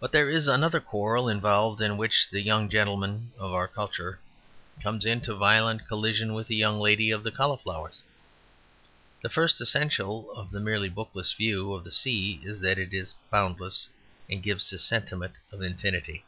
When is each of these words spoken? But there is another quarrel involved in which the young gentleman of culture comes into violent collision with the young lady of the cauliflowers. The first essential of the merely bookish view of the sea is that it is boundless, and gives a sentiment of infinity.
But 0.00 0.10
there 0.10 0.28
is 0.28 0.48
another 0.48 0.80
quarrel 0.80 1.28
involved 1.28 1.80
in 1.80 1.96
which 1.96 2.28
the 2.28 2.40
young 2.40 2.68
gentleman 2.68 3.30
of 3.38 3.72
culture 3.72 4.18
comes 4.82 5.06
into 5.06 5.36
violent 5.36 5.86
collision 5.86 6.34
with 6.34 6.48
the 6.48 6.56
young 6.56 6.80
lady 6.80 7.12
of 7.12 7.22
the 7.22 7.30
cauliflowers. 7.30 8.02
The 9.22 9.28
first 9.30 9.60
essential 9.60 10.32
of 10.32 10.50
the 10.50 10.58
merely 10.58 10.88
bookish 10.88 11.36
view 11.36 11.72
of 11.74 11.84
the 11.84 11.92
sea 11.92 12.40
is 12.42 12.58
that 12.62 12.76
it 12.76 12.92
is 12.92 13.14
boundless, 13.30 13.88
and 14.28 14.42
gives 14.42 14.72
a 14.72 14.78
sentiment 14.80 15.34
of 15.52 15.62
infinity. 15.62 16.24